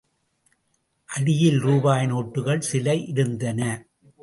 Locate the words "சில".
2.59-2.95